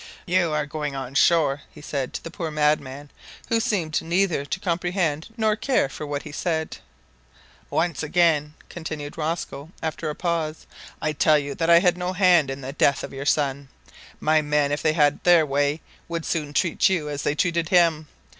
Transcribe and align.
"You 0.25 0.51
are 0.51 0.65
going 0.65 0.95
on 0.95 1.13
shore," 1.13 1.61
he 1.69 1.79
said 1.79 2.11
to 2.15 2.23
the 2.23 2.31
poor 2.31 2.49
madman, 2.49 3.11
who 3.49 3.59
seemed 3.59 4.01
neither 4.01 4.45
to 4.45 4.59
comprehend 4.59 5.27
nor 5.37 5.55
to 5.55 5.61
care 5.67 5.89
for 5.89 6.07
what 6.07 6.23
he 6.23 6.31
said. 6.31 6.77
"Once 7.69 8.01
again," 8.01 8.55
continued 8.67 9.15
Rosco, 9.15 9.69
after 9.79 10.09
a 10.09 10.15
pause, 10.15 10.65
"I 11.03 11.11
tell 11.13 11.37
you 11.37 11.53
that 11.53 11.69
I 11.69 11.81
had 11.81 11.99
no 11.99 12.13
hand 12.13 12.49
in 12.49 12.61
the 12.61 12.73
death 12.73 13.03
of 13.03 13.13
your 13.13 13.27
son. 13.27 13.69
My 14.19 14.41
men, 14.41 14.71
if 14.71 14.81
they 14.81 14.93
had 14.93 15.23
their 15.23 15.45
way, 15.45 15.81
would 16.07 16.25
soon 16.25 16.51
treat 16.51 16.89
you 16.89 17.07
as 17.07 17.21
they 17.21 17.35
treated 17.35 17.69
him. 17.69 18.07